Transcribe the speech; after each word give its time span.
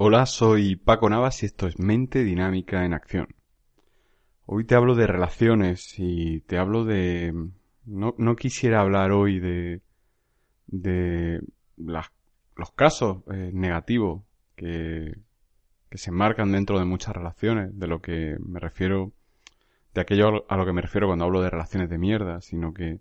Hola, 0.00 0.26
soy 0.26 0.76
Paco 0.76 1.10
Navas 1.10 1.42
y 1.42 1.46
esto 1.46 1.66
es 1.66 1.80
Mente 1.80 2.22
Dinámica 2.22 2.84
en 2.84 2.94
Acción. 2.94 3.34
Hoy 4.46 4.62
te 4.62 4.76
hablo 4.76 4.94
de 4.94 5.08
relaciones 5.08 5.98
y 5.98 6.40
te 6.42 6.56
hablo 6.56 6.84
de... 6.84 7.34
No, 7.84 8.14
no 8.16 8.36
quisiera 8.36 8.80
hablar 8.80 9.10
hoy 9.10 9.40
de, 9.40 9.82
de 10.68 11.40
las, 11.76 12.12
los 12.54 12.70
casos 12.70 13.24
eh, 13.32 13.50
negativos 13.52 14.22
que, 14.54 15.18
que 15.90 15.98
se 15.98 16.10
enmarcan 16.10 16.52
dentro 16.52 16.78
de 16.78 16.84
muchas 16.84 17.16
relaciones, 17.16 17.76
de 17.76 17.88
lo 17.88 18.00
que 18.00 18.36
me 18.38 18.60
refiero, 18.60 19.12
de 19.94 20.00
aquello 20.00 20.48
a 20.48 20.56
lo 20.56 20.64
que 20.64 20.72
me 20.72 20.82
refiero 20.82 21.08
cuando 21.08 21.24
hablo 21.24 21.42
de 21.42 21.50
relaciones 21.50 21.90
de 21.90 21.98
mierda, 21.98 22.40
sino 22.40 22.72
que 22.72 23.00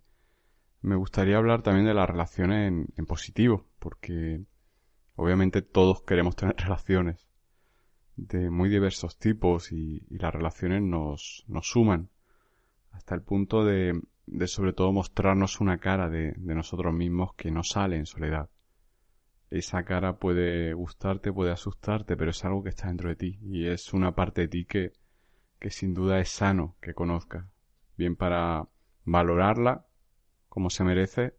me 0.82 0.96
gustaría 0.96 1.38
hablar 1.38 1.62
también 1.62 1.86
de 1.86 1.94
las 1.94 2.10
relaciones 2.10 2.70
en, 2.70 2.88
en 2.98 3.06
positivo, 3.06 3.68
porque 3.78 4.42
Obviamente 5.18 5.64
todos 5.64 6.04
queremos 6.04 6.36
tener 6.36 6.56
relaciones 6.58 7.28
de 8.16 8.50
muy 8.50 8.70
diversos 8.70 9.18
tipos 9.18 9.72
y, 9.72 10.06
las 10.10 10.34
relaciones 10.34 10.84
nos, 10.84 11.44
nos, 11.48 11.68
suman 11.68 12.10
hasta 12.92 13.16
el 13.16 13.22
punto 13.22 13.66
de, 13.66 14.00
de, 14.28 14.48
sobre 14.48 14.74
todo 14.74 14.92
mostrarnos 14.92 15.60
una 15.60 15.80
cara 15.80 16.08
de, 16.10 16.34
de 16.38 16.56
nosotros 16.56 16.94
mismos 16.94 17.34
que 17.34 17.52
no 17.52 17.64
sale 17.64 17.98
en 17.98 18.06
soledad. 18.06 18.50
Esa 19.50 19.84
cara 19.84 20.18
puede 20.18 20.74
gustarte, 20.74 21.34
puede 21.34 21.52
asustarte, 21.52 22.16
pero 22.16 22.32
es 22.32 22.46
algo 22.46 22.64
que 22.64 22.70
está 22.70 22.88
dentro 22.88 23.10
de 23.10 23.16
ti 23.16 23.40
y 23.42 23.68
es 23.68 23.94
una 23.94 24.14
parte 24.14 24.42
de 24.42 24.48
ti 24.50 24.66
que, 24.66 24.94
que 25.60 25.72
sin 25.72 25.96
duda 25.96 26.20
es 26.20 26.30
sano 26.30 26.76
que 26.80 26.94
conozcas, 26.94 27.46
bien 27.98 28.16
para 28.16 28.68
valorarla 29.04 29.88
como 30.48 30.70
se 30.70 30.84
merece 30.84 31.34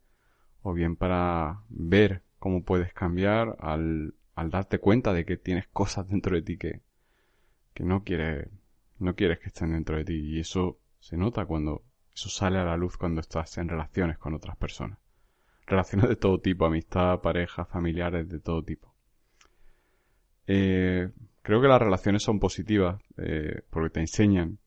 o 0.62 0.72
bien 0.72 0.96
para 0.96 1.62
ver 1.68 2.24
cómo 2.38 2.62
puedes 2.62 2.92
cambiar 2.92 3.56
al, 3.60 4.14
al 4.34 4.50
darte 4.50 4.78
cuenta 4.78 5.12
de 5.12 5.24
que 5.24 5.36
tienes 5.36 5.66
cosas 5.68 6.08
dentro 6.08 6.36
de 6.36 6.42
ti 6.42 6.56
que, 6.56 6.80
que 7.74 7.84
no 7.84 8.04
quieres, 8.04 8.48
no 8.98 9.14
quieres 9.14 9.38
que 9.40 9.46
estén 9.46 9.72
dentro 9.72 9.96
de 9.96 10.04
ti. 10.04 10.14
Y 10.14 10.40
eso 10.40 10.78
se 11.00 11.16
nota 11.16 11.44
cuando, 11.46 11.82
eso 12.14 12.28
sale 12.28 12.58
a 12.58 12.64
la 12.64 12.76
luz 12.76 12.96
cuando 12.96 13.20
estás 13.20 13.58
en 13.58 13.68
relaciones 13.68 14.18
con 14.18 14.34
otras 14.34 14.56
personas. 14.56 14.98
Relaciones 15.66 16.08
de 16.08 16.16
todo 16.16 16.40
tipo, 16.40 16.64
amistad, 16.64 17.20
pareja, 17.20 17.64
familiares, 17.64 18.28
de 18.28 18.40
todo 18.40 18.62
tipo. 18.62 18.94
Eh, 20.46 21.10
creo 21.42 21.60
que 21.60 21.68
las 21.68 21.80
relaciones 21.80 22.22
son 22.22 22.40
positivas 22.40 23.00
eh, 23.18 23.62
porque 23.70 23.90
te 23.90 24.00
enseñan 24.00 24.58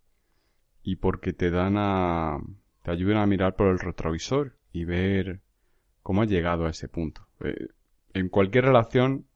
y 0.83 0.97
porque 0.97 1.33
te 1.33 1.49
dan 1.49 1.75
a, 1.77 2.39
te 2.83 2.91
ayudan 2.91 3.17
a 3.17 3.25
mirar 3.25 3.55
por 3.55 3.67
el 3.67 3.79
retrovisor 3.79 4.57
y 4.71 4.85
ver 4.85 5.41
cómo 6.03 6.21
has 6.21 6.29
llegado 6.29 6.65
a 6.65 6.69
ese 6.69 6.87
punto. 6.87 7.27
Eh, 7.43 7.67
en 8.13 8.29
cualquier 8.29 8.65
relación, 8.65 9.27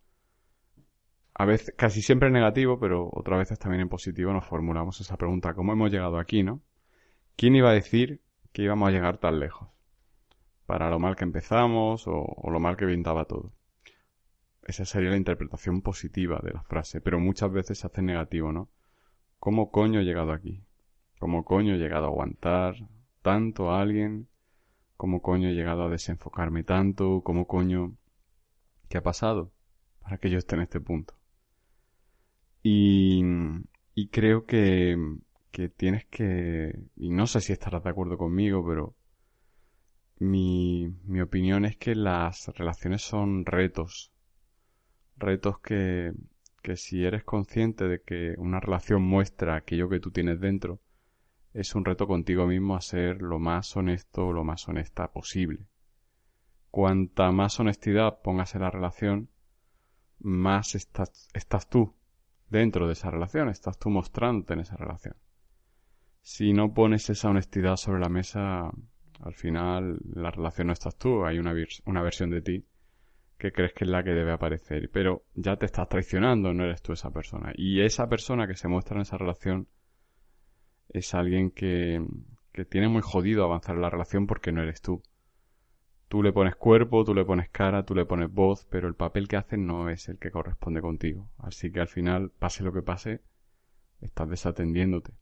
a 1.33 1.45
veces, 1.45 1.73
casi 1.77 2.01
siempre 2.01 2.27
en 2.27 2.33
negativo, 2.33 2.79
pero 2.79 3.09
otras 3.11 3.39
veces 3.39 3.59
también 3.59 3.81
en 3.81 3.89
positivo, 3.89 4.31
nos 4.33 4.45
formulamos 4.45 4.99
esa 5.01 5.17
pregunta, 5.17 5.53
¿cómo 5.53 5.73
hemos 5.73 5.91
llegado 5.91 6.17
aquí, 6.17 6.43
no? 6.43 6.61
¿Quién 7.35 7.55
iba 7.55 7.69
a 7.69 7.73
decir 7.73 8.21
que 8.53 8.63
íbamos 8.63 8.87
a 8.87 8.91
llegar 8.91 9.17
tan 9.17 9.39
lejos? 9.39 9.69
Para 10.65 10.89
lo 10.89 10.99
mal 10.99 11.15
que 11.15 11.25
empezamos 11.25 12.05
o, 12.07 12.49
lo 12.49 12.59
mal 12.59 12.77
que 12.77 12.87
pintaba 12.87 13.25
todo. 13.25 13.53
Esa 14.63 14.85
sería 14.85 15.11
la 15.11 15.17
interpretación 15.17 15.81
positiva 15.81 16.39
de 16.43 16.53
la 16.53 16.63
frase, 16.63 17.01
pero 17.01 17.19
muchas 17.19 17.51
veces 17.51 17.79
se 17.79 17.87
hace 17.87 18.01
negativo, 18.01 18.51
¿no? 18.51 18.69
¿Cómo 19.37 19.69
coño 19.69 19.99
he 19.99 20.05
llegado 20.05 20.31
aquí? 20.31 20.63
¿Cómo 21.19 21.43
coño 21.43 21.75
he 21.75 21.77
llegado 21.77 22.05
a 22.05 22.07
aguantar 22.07 22.75
tanto 23.21 23.71
a 23.71 23.81
alguien 23.81 24.27
¿Cómo 24.97 25.21
coño 25.21 25.49
he 25.49 25.53
llegado 25.53 25.83
a 25.83 25.89
desenfocarme 25.89 26.63
tanto? 26.63 27.21
¿Cómo 27.23 27.47
coño... 27.47 27.95
¿Qué 28.89 28.97
ha 28.97 29.03
pasado 29.03 29.51
para 30.01 30.17
que 30.17 30.29
yo 30.29 30.37
esté 30.37 30.55
en 30.55 30.61
este 30.61 30.79
punto? 30.79 31.15
Y, 32.61 33.23
y 33.93 34.07
creo 34.09 34.45
que, 34.45 34.97
que 35.51 35.69
tienes 35.69 36.05
que... 36.05 36.79
Y 36.95 37.09
no 37.09 37.27
sé 37.27 37.41
si 37.41 37.53
estarás 37.53 37.83
de 37.83 37.89
acuerdo 37.89 38.17
conmigo, 38.17 38.65
pero 38.65 38.95
mi, 40.19 40.87
mi 41.03 41.21
opinión 41.21 41.65
es 41.65 41.77
que 41.77 41.95
las 41.95 42.47
relaciones 42.55 43.01
son 43.01 43.45
retos. 43.45 44.11
Retos 45.17 45.59
que, 45.59 46.13
que 46.61 46.77
si 46.77 47.05
eres 47.05 47.23
consciente 47.23 47.87
de 47.87 48.01
que 48.01 48.35
una 48.37 48.59
relación 48.59 49.01
muestra 49.01 49.55
aquello 49.55 49.89
que 49.89 49.99
tú 49.99 50.11
tienes 50.11 50.39
dentro, 50.39 50.79
es 51.55 51.73
un 51.73 51.85
reto 51.85 52.05
contigo 52.05 52.45
mismo 52.45 52.75
a 52.75 52.81
ser 52.81 53.21
lo 53.21 53.39
más 53.39 53.77
honesto 53.77 54.27
o 54.27 54.33
lo 54.33 54.43
más 54.43 54.67
honesta 54.67 55.07
posible. 55.07 55.67
Cuanta 56.69 57.31
más 57.31 57.61
honestidad 57.61 58.21
pongas 58.21 58.55
en 58.55 58.61
la 58.61 58.69
relación, 58.69 59.29
más 60.19 60.75
estás, 60.75 61.29
estás 61.33 61.69
tú 61.69 61.95
dentro 62.49 62.87
de 62.87 62.93
esa 62.93 63.09
relación, 63.09 63.47
estás 63.47 63.79
tú 63.79 63.89
mostrándote 63.89 64.53
en 64.53 64.59
esa 64.59 64.75
relación. 64.75 65.15
Si 66.21 66.51
no 66.51 66.73
pones 66.73 67.09
esa 67.09 67.29
honestidad 67.29 67.77
sobre 67.77 68.01
la 68.01 68.09
mesa, 68.09 68.69
al 69.21 69.33
final 69.33 69.97
la 70.13 70.31
relación 70.31 70.67
no 70.67 70.73
estás 70.73 70.97
tú, 70.97 71.25
hay 71.25 71.39
una, 71.39 71.53
una 71.85 72.01
versión 72.01 72.31
de 72.31 72.41
ti 72.41 72.65
que 73.37 73.53
crees 73.53 73.71
que 73.71 73.85
es 73.85 73.89
la 73.89 74.03
que 74.03 74.11
debe 74.11 74.33
aparecer, 74.33 74.89
pero 74.91 75.23
ya 75.35 75.55
te 75.55 75.67
estás 75.67 75.87
traicionando, 75.87 76.53
no 76.53 76.65
eres 76.65 76.81
tú 76.81 76.91
esa 76.91 77.11
persona. 77.11 77.53
Y 77.55 77.79
esa 77.79 78.07
persona 78.07 78.45
que 78.45 78.55
se 78.55 78.67
muestra 78.67 78.97
en 78.97 79.03
esa 79.03 79.17
relación 79.17 79.69
es 80.89 81.13
alguien 81.13 81.51
que, 81.51 82.05
que 82.51 82.65
tiene 82.65 82.87
muy 82.87 83.01
jodido 83.01 83.43
avanzar 83.43 83.75
en 83.75 83.81
la 83.81 83.89
relación 83.89 84.27
porque 84.27 84.51
no 84.51 84.61
eres 84.61 84.81
tú. 84.81 85.03
Tú 86.07 86.21
le 86.21 86.31
pones 86.31 86.55
cuerpo, 86.55 87.03
tú 87.03 87.13
le 87.13 87.25
pones 87.25 87.49
cara, 87.49 87.83
tú 87.83 87.95
le 87.95 88.05
pones 88.05 88.31
voz, 88.31 88.65
pero 88.69 88.87
el 88.87 88.95
papel 88.95 89.27
que 89.27 89.37
haces 89.37 89.59
no 89.59 89.89
es 89.89 90.07
el 90.07 90.19
que 90.19 90.31
corresponde 90.31 90.81
contigo. 90.81 91.29
Así 91.37 91.71
que 91.71 91.81
al 91.81 91.87
final, 91.87 92.31
pase 92.37 92.63
lo 92.63 92.71
que 92.71 92.81
pase, 92.81 93.21
estás 94.01 94.29
desatendiéndote. 94.29 95.13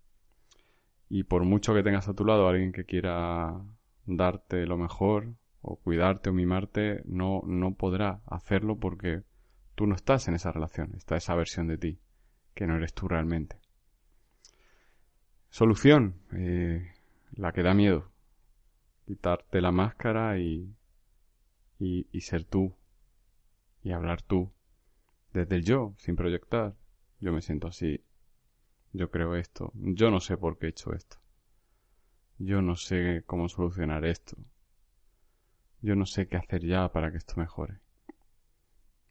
Y 1.09 1.23
por 1.23 1.43
mucho 1.43 1.73
que 1.73 1.83
tengas 1.83 2.07
a 2.09 2.13
tu 2.13 2.25
lado 2.25 2.47
alguien 2.47 2.71
que 2.71 2.85
quiera 2.85 3.61
darte 4.05 4.65
lo 4.65 4.77
mejor, 4.77 5.35
o 5.61 5.77
cuidarte 5.77 6.29
o 6.29 6.33
mimarte, 6.33 7.01
no, 7.05 7.41
no 7.45 7.75
podrá 7.75 8.21
hacerlo 8.25 8.77
porque 8.77 9.23
tú 9.75 9.87
no 9.87 9.95
estás 9.95 10.27
en 10.27 10.35
esa 10.35 10.51
relación, 10.51 10.93
está 10.95 11.15
esa 11.15 11.35
versión 11.35 11.67
de 11.67 11.77
ti, 11.77 11.99
que 12.53 12.67
no 12.67 12.75
eres 12.75 12.93
tú 12.93 13.07
realmente. 13.07 13.62
Solución, 15.53 16.15
eh, 16.31 16.91
la 17.35 17.51
que 17.51 17.61
da 17.61 17.75
miedo. 17.75 18.11
Quitarte 19.05 19.61
la 19.61 19.71
máscara 19.71 20.39
y, 20.39 20.75
y, 21.77 22.07
y 22.11 22.21
ser 22.21 22.43
tú. 22.43 22.75
Y 23.83 23.91
hablar 23.91 24.23
tú. 24.23 24.51
Desde 25.31 25.57
el 25.57 25.63
yo, 25.63 25.93
sin 25.99 26.15
proyectar. 26.15 26.73
Yo 27.19 27.31
me 27.33 27.43
siento 27.43 27.67
así. 27.67 28.03
Yo 28.93 29.11
creo 29.11 29.35
esto. 29.35 29.71
Yo 29.75 30.09
no 30.09 30.21
sé 30.21 30.37
por 30.37 30.57
qué 30.57 30.65
he 30.65 30.69
hecho 30.69 30.91
esto. 30.91 31.17
Yo 32.39 32.63
no 32.63 32.75
sé 32.75 33.21
cómo 33.27 33.47
solucionar 33.47 34.05
esto. 34.05 34.35
Yo 35.83 35.95
no 35.95 36.07
sé 36.07 36.27
qué 36.27 36.37
hacer 36.37 36.65
ya 36.65 36.91
para 36.91 37.11
que 37.11 37.17
esto 37.17 37.35
mejore. 37.37 37.77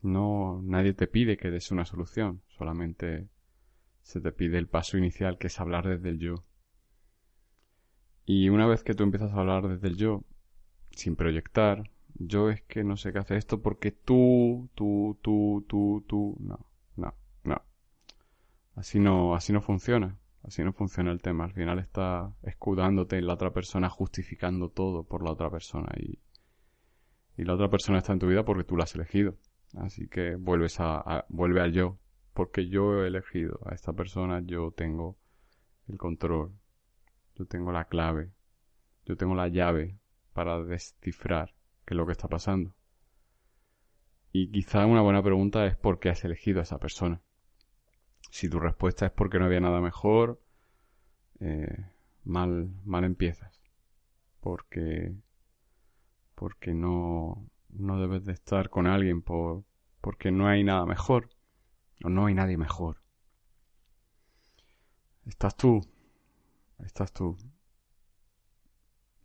No, 0.01 0.61
nadie 0.65 0.93
te 0.93 1.07
pide 1.07 1.37
que 1.37 1.53
des 1.53 1.71
una 1.71 1.85
solución, 1.85 2.43
solamente 2.49 3.29
se 4.03 4.21
te 4.21 4.33
pide 4.33 4.59
el 4.59 4.69
paso 4.69 4.99
inicial 4.99 5.39
que 5.39 5.47
es 5.47 5.61
hablar 5.61 5.87
desde 5.87 6.11
el 6.11 6.19
yo. 6.19 6.45
Y 8.25 8.49
una 8.49 8.67
vez 8.67 8.83
que 8.83 8.95
tú 8.95 9.03
empiezas 9.03 9.33
a 9.33 9.41
hablar 9.41 9.69
desde 9.69 9.89
el 9.89 9.97
yo, 9.97 10.23
sin 10.91 11.17
proyectar, 11.17 11.91
yo 12.15 12.51
es 12.51 12.63
que 12.63 12.85
no 12.85 12.97
sé 12.97 13.13
qué 13.13 13.19
hacer 13.19 13.37
esto 13.37 13.61
porque 13.63 13.91
tú, 13.91 14.71
tú, 14.75 15.19
tú, 15.23 15.65
tú, 15.69 16.05
tú, 16.07 16.37
no, 16.41 16.67
no, 16.97 17.15
no. 17.45 17.63
Así 18.75 19.01
no, 19.01 19.35
así 19.35 19.53
no 19.53 19.61
funciona. 19.61 20.17
Así 20.45 20.63
no 20.65 20.73
funciona 20.73 21.13
el 21.13 21.23
tema. 21.23 21.45
Al 21.45 21.53
final 21.53 21.79
está 21.79 22.35
escudándote 22.43 23.17
en 23.17 23.27
la 23.27 23.35
otra 23.35 23.53
persona, 23.53 23.89
justificando 23.89 24.71
todo 24.71 25.05
por 25.05 25.23
la 25.23 25.31
otra 25.31 25.51
persona. 25.51 25.89
Y, 25.97 26.19
y 27.37 27.45
la 27.45 27.55
otra 27.55 27.71
persona 27.71 27.99
está 27.99 28.13
en 28.13 28.19
tu 28.19 28.27
vida 28.27 28.45
porque 28.45 28.65
tú 28.65 28.77
la 28.77 28.85
has 28.85 28.95
elegido. 28.95 29.37
Así 29.77 30.09
que 30.09 30.35
vuelves 30.35 30.81
a, 30.81 30.97
a 30.99 31.25
vuelve 31.29 31.61
al 31.61 31.73
yo 31.73 31.99
porque 32.35 32.69
yo 32.69 33.05
he 33.05 33.09
elegido 33.09 33.61
a 33.67 33.75
esta 33.75 33.93
persona, 33.93 34.41
yo 34.45 34.71
tengo 34.71 35.17
el 35.89 35.99
control, 35.99 36.53
yo 37.37 37.47
tengo 37.47 37.73
la 37.73 37.87
clave, 37.87 38.33
yo 39.05 39.17
tengo 39.17 39.35
la 39.35 39.49
llave 39.49 39.99
para 40.33 40.63
descifrar 40.63 41.55
qué 41.85 41.95
es 41.95 41.97
lo 41.97 42.07
que 42.07 42.13
está 42.13 42.29
pasando. 42.29 42.75
Y 44.33 44.51
quizá 44.51 44.87
una 44.87 45.03
buena 45.03 45.23
pregunta 45.23 45.67
es 45.67 45.77
por 45.77 45.99
qué 45.99 46.09
has 46.09 46.25
elegido 46.25 46.61
a 46.61 46.63
esa 46.63 46.79
persona. 46.79 47.21
Si 48.31 48.49
tu 48.49 48.59
respuesta 48.59 49.05
es 49.05 49.13
porque 49.13 49.39
no 49.39 49.45
había 49.45 49.61
nada 49.61 49.81
mejor, 49.83 50.41
eh, 51.41 51.87
mal, 52.25 52.71
mal 52.85 53.05
empiezas. 53.05 53.61
Porque, 54.41 55.15
porque 56.35 56.73
no, 56.73 57.47
no 57.69 58.01
debes 58.01 58.25
de 58.25 58.33
estar 58.33 58.71
con 58.71 58.87
alguien 58.87 59.21
por, 59.21 59.65
porque 60.01 60.31
no 60.31 60.49
hay 60.49 60.65
nada 60.65 60.87
mejor. 60.87 61.29
No 62.05 62.27
hay 62.27 62.35
nadie 62.35 62.57
mejor. 62.57 63.03
Estás 65.27 65.57
tú. 65.57 65.81
Estás 66.85 67.13
tú. 67.13 67.37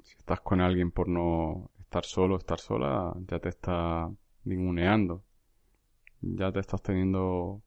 Si 0.03 0.15
estás 0.18 0.41
con 0.41 0.62
alguien 0.62 0.91
por 0.91 1.07
no 1.07 1.71
estar 1.79 2.06
solo, 2.06 2.38
estar 2.38 2.59
sola, 2.59 3.13
ya 3.27 3.39
te 3.39 3.50
está 3.50 4.09
ninguneando. 4.44 5.24
Ya 6.21 6.51
te 6.51 6.59
estás 6.59 6.81
teniendo 6.81 7.62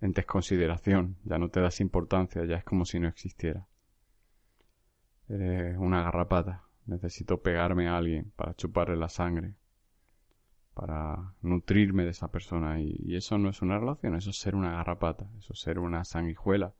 en 0.00 0.12
desconsideración. 0.12 1.16
Ya 1.24 1.38
no 1.38 1.48
te 1.48 1.60
das 1.60 1.80
importancia, 1.80 2.44
ya 2.44 2.56
es 2.56 2.64
como 2.64 2.84
si 2.84 3.00
no 3.00 3.08
existiera. 3.08 3.66
Eres 5.28 5.76
una 5.78 6.02
garrapata. 6.02 6.64
Necesito 6.86 7.42
pegarme 7.42 7.88
a 7.88 7.96
alguien 7.96 8.32
para 8.36 8.54
chuparle 8.54 8.96
la 8.96 9.08
sangre. 9.08 9.54
Para 10.78 11.34
nutrirme 11.42 12.04
de 12.04 12.10
esa 12.10 12.30
persona. 12.30 12.80
Y, 12.80 13.16
eso 13.16 13.36
no 13.36 13.48
es 13.48 13.62
una 13.62 13.78
relación, 13.78 14.14
eso 14.14 14.30
es 14.30 14.38
ser 14.38 14.54
una 14.54 14.70
garrapata. 14.70 15.28
Eso 15.38 15.52
es 15.52 15.60
ser 15.60 15.80
una 15.80 16.04
sanguijuela 16.04 16.72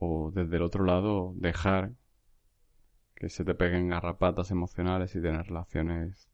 o 0.00 0.30
desde 0.34 0.56
el 0.56 0.62
otro 0.62 0.84
lado 0.84 1.34
dejar 1.36 1.92
que 3.14 3.28
se 3.28 3.44
te 3.44 3.54
peguen 3.54 3.88
garrapatas 3.88 4.50
emocionales 4.50 5.14
y 5.14 5.20
tener 5.20 5.46
relaciones 5.46 6.30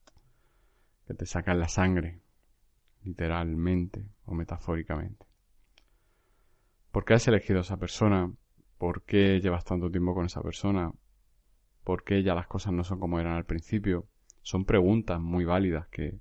que 1.06 1.14
te 1.14 1.26
sacan 1.26 1.58
la 1.58 1.68
sangre, 1.68 2.20
literalmente 3.02 4.08
o 4.24 4.34
metafóricamente. 4.34 5.26
¿Por 6.92 7.04
qué 7.04 7.14
has 7.14 7.26
elegido 7.26 7.58
a 7.58 7.62
esa 7.62 7.76
persona? 7.76 8.32
¿Por 8.78 9.02
qué 9.02 9.40
llevas 9.40 9.64
tanto 9.64 9.90
tiempo 9.90 10.14
con 10.14 10.26
esa 10.26 10.42
persona? 10.42 10.92
¿Por 11.82 12.04
qué 12.04 12.22
ya 12.22 12.34
las 12.34 12.46
cosas 12.46 12.72
no 12.72 12.84
son 12.84 13.00
como 13.00 13.18
eran 13.18 13.34
al 13.34 13.46
principio? 13.46 14.06
Son 14.42 14.64
preguntas 14.64 15.20
muy 15.20 15.44
válidas 15.44 15.88
que, 15.88 16.20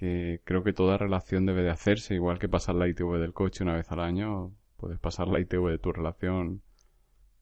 que 0.00 0.40
creo 0.44 0.64
que 0.64 0.72
toda 0.72 0.96
relación 0.96 1.44
debe 1.44 1.62
de 1.62 1.68
hacerse, 1.68 2.14
igual 2.14 2.38
que 2.38 2.48
pasar 2.48 2.74
la 2.74 2.88
ITV 2.88 3.18
del 3.18 3.34
coche 3.34 3.64
una 3.64 3.74
vez 3.74 3.92
al 3.92 4.00
año, 4.00 4.54
Puedes 4.78 4.98
pasar 4.98 5.28
la 5.28 5.40
ITV 5.40 5.68
de 5.72 5.78
tu 5.78 5.92
relación 5.92 6.62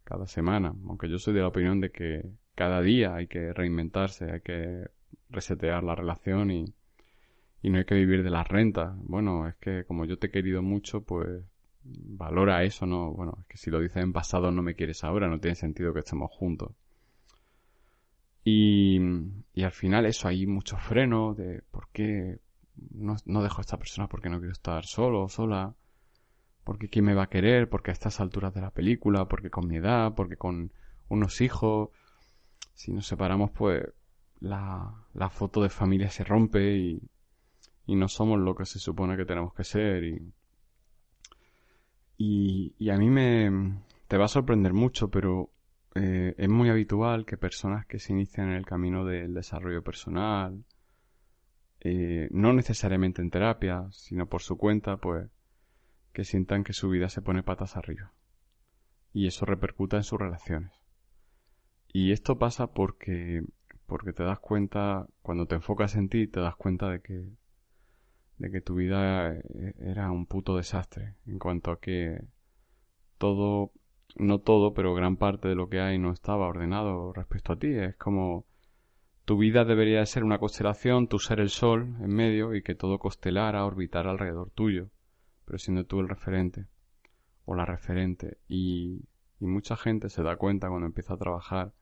cada 0.02 0.26
semana, 0.26 0.75
aunque 0.88 1.08
yo 1.08 1.20
soy 1.20 1.34
de 1.34 1.40
la 1.40 1.46
opinión 1.46 1.81
de 1.81 1.93
que 1.93 2.28
cada 2.56 2.82
día 2.82 3.14
hay 3.14 3.28
que 3.28 3.52
reinventarse, 3.52 4.32
hay 4.32 4.40
que 4.40 4.88
resetear 5.31 5.84
la 5.84 5.94
relación 5.94 6.50
y, 6.50 6.64
y 7.62 7.70
no 7.70 7.78
hay 7.78 7.84
que 7.84 7.94
vivir 7.94 8.25
de 8.25 8.31
las 8.31 8.49
rentas. 8.49 8.93
Bueno, 9.05 9.46
es 9.46 9.55
que 9.58 9.84
como 9.84 10.05
yo 10.05 10.19
te 10.19 10.26
he 10.26 10.31
querido 10.32 10.62
mucho, 10.62 11.05
pues 11.05 11.44
valora 11.84 12.64
eso, 12.64 12.87
¿no? 12.87 13.12
Bueno, 13.12 13.38
es 13.43 13.46
que 13.46 13.56
si 13.56 13.70
lo 13.70 13.78
dices 13.78 14.02
en 14.02 14.12
pasado 14.12 14.50
no 14.50 14.62
me 14.62 14.75
quieres 14.75 15.05
ahora, 15.05 15.28
no 15.28 15.38
tiene 15.38 15.55
sentido 15.55 15.94
que 15.94 16.00
estemos 16.00 16.32
juntos. 16.32 16.72
Y, 18.43 18.99
y 19.55 19.62
al 19.62 19.70
final 19.70 20.06
eso, 20.06 20.26
hay 20.26 20.44
mucho 20.44 20.76
freno 20.76 21.34
de 21.34 21.62
por 21.70 21.88
qué 21.93 22.40
no, 22.90 23.42
dejo 23.42 23.58
a 23.58 23.60
esta 23.62 23.78
persona 23.78 24.08
porque 24.08 24.28
no 24.28 24.38
quiero 24.38 24.52
estar 24.52 24.84
solo 24.84 25.25
o 25.25 25.28
sola 25.28 25.75
porque 26.64 26.88
quién 26.88 27.06
me 27.06 27.14
va 27.14 27.25
a 27.25 27.28
querer, 27.30 27.69
porque 27.69 27.90
a 27.90 27.94
estas 27.94 28.20
alturas 28.20 28.52
de 28.52 28.60
la 28.60 28.70
película, 28.70 29.26
porque 29.26 29.50
con 29.50 29.66
mi 29.66 29.76
edad, 29.76 30.14
porque 30.14 30.36
con 30.36 30.72
unos 31.08 31.40
hijos. 31.40 31.90
Si 32.75 32.92
nos 32.92 33.06
separamos, 33.06 33.50
pues 33.52 33.82
la, 34.40 34.94
la 35.14 35.30
foto 35.30 35.62
de 35.62 35.70
familia 35.70 36.10
se 36.10 36.25
rompe 36.25 36.76
y, 36.76 37.02
y 37.86 37.96
no 37.96 38.06
somos 38.08 38.38
lo 38.38 38.54
que 38.54 38.66
se 38.66 38.78
supone 38.78 39.16
que 39.16 39.24
tenemos 39.24 39.54
que 39.54 39.64
ser. 39.64 40.04
Y, 40.04 40.32
y, 42.19 42.74
y 42.78 42.90
a 42.90 42.98
mí 42.98 43.08
me 43.08 43.81
te 44.08 44.16
va 44.16 44.24
a 44.24 44.28
sorprender 44.28 44.72
mucho, 44.72 45.10
pero 45.10 45.50
eh, 45.94 46.34
es 46.36 46.48
muy 46.48 46.70
habitual 46.70 47.26
que 47.26 47.36
personas 47.36 47.86
que 47.86 47.98
se 47.98 48.12
inician 48.12 48.48
en 48.48 48.56
el 48.56 48.66
camino 48.66 49.04
del 49.04 49.34
desarrollo 49.34 49.82
personal, 49.82 50.64
eh, 51.80 52.28
no 52.32 52.52
necesariamente 52.52 53.22
en 53.22 53.30
terapia, 53.30 53.86
sino 53.90 54.26
por 54.26 54.42
su 54.42 54.56
cuenta, 54.56 54.96
pues 54.96 55.30
que 56.12 56.25
sientan 56.25 56.64
que 56.64 56.72
su 56.72 56.88
vida 56.88 57.08
se 57.08 57.22
pone 57.22 57.42
patas 57.42 57.76
arriba. 57.76 58.12
Y 59.12 59.26
eso 59.26 59.46
repercuta 59.46 59.96
en 59.96 60.02
sus 60.02 60.19
relaciones. 60.19 60.72
Y 61.92 62.12
esto 62.12 62.38
pasa 62.38 62.69
porque, 62.72 63.44
porque 63.86 64.12
te 64.12 64.25
das 64.25 64.40
cuenta, 64.40 65.06
cuando 65.22 65.46
te 65.46 65.54
enfocas 65.54 65.94
en 65.94 66.08
ti, 66.08 66.26
te 66.26 66.40
das 66.40 66.56
cuenta 66.56 66.90
de 66.90 67.00
que, 67.00 67.28
de 68.38 68.50
que 68.50 68.60
tu 68.60 68.74
vida 68.74 69.32
eh, 69.32 69.74
era 69.78 70.10
un 70.10 70.26
puto 70.26 70.56
desastre. 70.56 71.14
En 71.26 71.38
cuanto 71.38 71.70
a 71.70 71.81
que 71.81 72.20
todo, 73.16 73.72
no 74.16 74.40
todo, 74.40 74.74
pero 74.74 74.94
gran 74.94 75.16
parte 75.16 75.48
de 75.48 75.54
lo 75.54 75.69
que 75.69 75.81
hay 75.81 75.98
no 75.98 76.10
estaba 76.10 76.48
ordenado 76.48 77.12
respecto 77.12 77.52
a 77.52 77.58
ti. 77.58 77.69
Es 77.69 77.96
como 77.96 78.47
tu 79.28 79.36
vida 79.36 79.66
debería 79.66 80.06
ser 80.06 80.25
una 80.25 80.38
constelación, 80.38 81.06
tú 81.06 81.19
ser 81.19 81.38
el 81.38 81.50
sol 81.50 81.96
en 82.00 82.14
medio 82.14 82.54
y 82.54 82.62
que 82.62 82.75
todo 82.75 82.98
costelara, 82.98 83.66
orbitara 83.66 84.10
alrededor 84.10 84.48
tuyo 84.52 84.88
pero 85.44 85.58
siendo 85.58 85.84
tú 85.84 86.00
el 86.00 86.08
referente 86.08 86.66
o 87.44 87.54
la 87.54 87.66
referente 87.66 88.38
y, 88.48 89.04
mucha 89.38 89.76
gente 89.76 90.08
se 90.08 90.22
da 90.22 90.36
cuenta 90.36 90.69
cuando 90.70 90.86
empieza 90.86 91.12
a 91.12 91.19
trabajar 91.19 91.75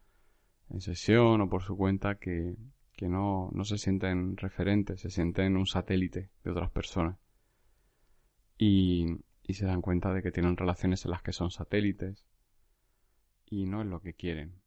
en 0.71 0.81
sesión 0.81 1.41
o 1.41 1.49
por 1.49 1.63
su 1.63 1.77
cuenta 1.77 2.17
que, 2.17 2.57
no, 3.03 3.51
no 3.53 3.65
se 3.65 3.79
sienten 3.79 4.37
referentes, 4.37 5.01
se 5.01 5.11
sienten 5.11 5.57
un 5.57 5.67
satélite 5.67 6.31
de 6.43 6.51
otras 6.51 6.71
personas. 6.71 7.17
Y, 8.59 9.07
y 9.45 9.55
se 9.55 9.67
dan 9.67 9.83
cuenta 9.83 10.13
de 10.13 10.21
que 10.21 10.33
tienen 10.33 10.57
relaciones 10.57 11.05
en 11.05 11.13
las 11.13 11.23
que 11.23 11.33
son 11.33 11.53
satélites 11.53 12.27
y 13.47 13.67
no 13.67 13.83
es 13.83 13.87
lo 13.87 14.01
que 14.01 14.15
quieren. 14.15 14.61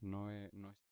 No 0.00 0.30
es, 0.30 0.54
no 0.54 0.70
es... 0.70 0.91